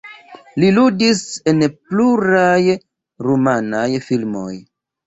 [0.63, 1.21] Li ludis
[1.53, 2.57] en pluraj
[3.31, 4.53] rumanaj filmoj.